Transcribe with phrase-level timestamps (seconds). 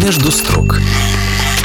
[0.00, 0.78] Между строк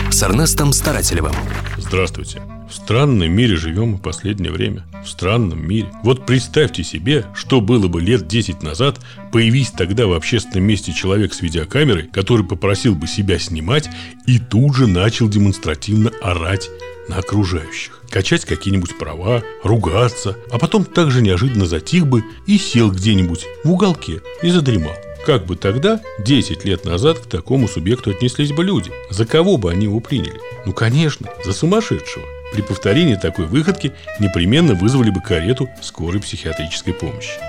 [0.10, 1.34] с Эрнестом Старателевым.
[1.78, 2.42] Здравствуйте.
[2.68, 4.84] В странном мире живем мы последнее время.
[5.06, 5.92] В странном мире.
[6.04, 9.00] Вот представьте себе, что было бы лет 10 назад,
[9.32, 13.88] появись тогда в общественном месте человек с видеокамерой, который попросил бы себя снимать
[14.26, 16.70] и тут же начал демонстративно орать
[17.08, 18.02] на окружающих.
[18.10, 24.22] Качать какие-нибудь права, ругаться, а потом также неожиданно затих бы и сел где-нибудь в уголке
[24.42, 24.96] и задремал.
[25.26, 28.92] Как бы тогда, 10 лет назад, к такому субъекту отнеслись бы люди?
[29.10, 30.40] За кого бы они его приняли?
[30.66, 32.26] Ну, конечно, за сумасшедшего.
[32.54, 37.40] При повторении такой выходки непременно вызвали бы карету скорой психиатрической помощи.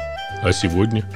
[0.43, 1.11] А сегодня?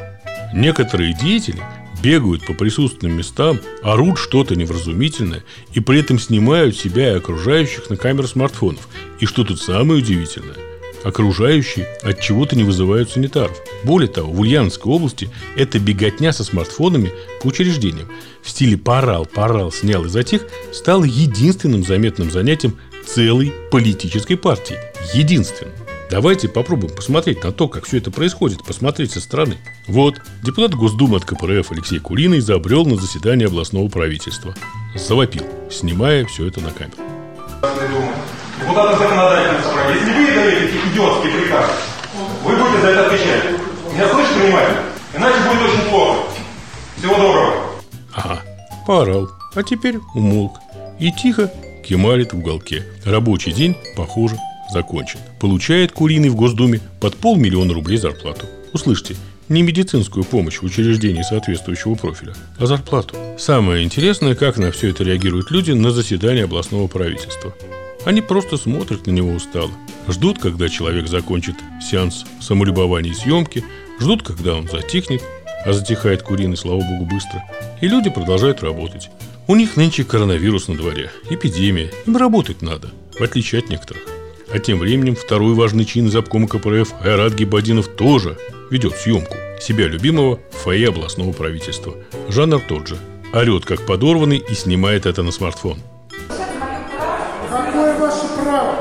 [0.55, 1.63] Некоторые деятели
[2.03, 7.97] бегают по присутственным местам, орут что-то невразумительное и при этом снимают себя и окружающих на
[7.97, 8.89] камеру смартфонов.
[9.21, 10.57] И что тут самое удивительное?
[11.07, 13.57] окружающие от чего-то не вызывают санитаров.
[13.85, 18.09] Более того, в Ульяновской области эта беготня со смартфонами по учреждениям
[18.43, 24.77] в стиле «порал, порал, снял и затих» стала единственным заметным занятием целой политической партии.
[25.15, 25.86] Единственным.
[26.11, 29.57] Давайте попробуем посмотреть на то, как все это происходит, посмотреть со стороны.
[29.89, 34.55] Вот, депутат Госдумы от КПРФ Алексей Кулиный забрел на заседание областного правительства.
[34.95, 36.97] Завопил, снимая все это на камеру.
[38.61, 41.73] Депутаты законодательного собрания, если вы даете эти идиотские приказы,
[42.45, 43.45] вы будете за это отвечать.
[43.93, 44.83] Меня слышите внимательно?
[45.17, 46.19] Иначе будет очень плохо.
[46.97, 47.55] Всего доброго.
[48.15, 48.43] Ага,
[48.87, 50.59] поорал, а теперь умолк.
[51.01, 51.53] И тихо
[51.85, 52.85] кемарит в уголке.
[53.05, 54.37] Рабочий день, похоже,
[54.73, 55.19] закончен.
[55.41, 58.47] Получает Куриный в Госдуме под полмиллиона рублей зарплату.
[58.73, 59.17] Услышьте,
[59.49, 63.17] не медицинскую помощь в учреждении соответствующего профиля, а зарплату.
[63.39, 67.55] Самое интересное, как на все это реагируют люди на заседании областного правительства.
[68.05, 69.71] Они просто смотрят на него устало.
[70.09, 73.65] Ждут, когда человек закончит сеанс самолюбования и съемки,
[74.01, 75.23] ждут, когда он затихнет,
[75.65, 77.43] а затихает куриный, слава богу, быстро.
[77.81, 79.11] И люди продолжают работать.
[79.49, 84.16] У них нынче коронавирус на дворе, эпидемия, им работать надо, в отличие от некоторых.
[84.57, 88.39] А тем временем второй важный чин из обкома КПРФ Айрат Гибадинов тоже
[88.71, 91.93] ведет съемку себя любимого в фойе областного правительства.
[92.31, 92.97] Жанр тот же.
[93.35, 95.79] Орет как подорванный и снимает это на смартфон–
[97.51, 98.77] Какое ваше право?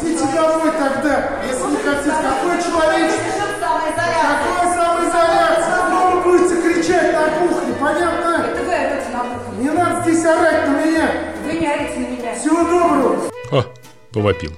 [0.00, 2.10] Идите домой тогда, если не хотите.
[2.10, 3.32] Какое человечество?
[3.60, 5.86] Какое самоизоляция?
[5.88, 8.46] Снова вы будете кричать на кухне, понятно?
[8.46, 9.62] Это вы орете на кухне.
[9.62, 11.10] Не надо здесь орать на меня.
[11.44, 12.34] Вы не орете на меня.
[12.34, 13.30] Всего доброго.
[13.52, 13.64] А,
[14.12, 14.52] повопил.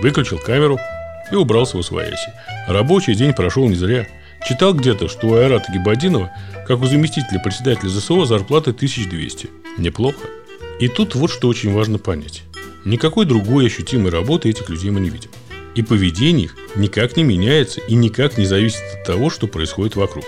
[0.00, 0.78] Выключил камеру
[1.30, 2.32] и убрался в свояси.
[2.66, 4.06] Рабочий день прошел не зря.
[4.46, 6.30] Читал где-то, что у Айрата Гибадинова,
[6.66, 9.50] как у заместителя председателя ЗСО, зарплата 1200.
[9.78, 10.28] Неплохо.
[10.78, 12.44] И тут вот что очень важно понять.
[12.84, 15.30] Никакой другой ощутимой работы этих людей мы не видим.
[15.74, 20.24] И поведение их никак не меняется и никак не зависит от того, что происходит вокруг.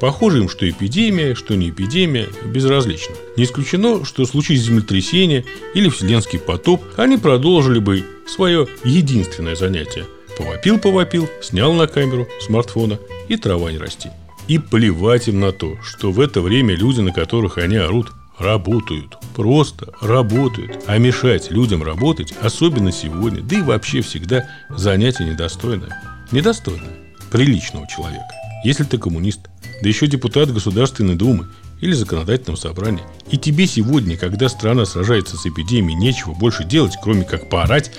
[0.00, 3.14] Похоже им, что эпидемия, что не эпидемия, безразлично.
[3.36, 10.06] Не исключено, что в случае землетрясения или вселенский потоп они продолжили бы свое единственное занятие.
[10.38, 12.98] Повопил-повопил, снял на камеру смартфона
[13.28, 14.10] и трава не расти.
[14.48, 19.16] И плевать им на то, что в это время люди, на которых они орут, работают.
[19.34, 20.84] Просто работают.
[20.86, 26.02] А мешать людям работать, особенно сегодня, да и вообще всегда, занятие недостойное.
[26.32, 26.96] Недостойное
[27.30, 28.28] приличного человека.
[28.64, 29.40] Если ты коммунист,
[29.82, 31.48] да еще депутат Государственной Думы
[31.80, 37.24] или законодательного собрания, и тебе сегодня, когда страна сражается с эпидемией, нечего больше делать, кроме
[37.24, 37.90] как поорать,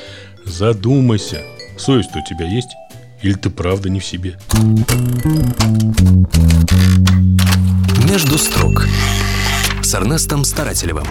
[0.45, 1.43] задумайся,
[1.77, 2.69] совесть у тебя есть?
[3.21, 4.39] Или ты правда не в себе?
[8.09, 8.87] Между строк
[9.81, 11.07] с Эрнестом Старателевым.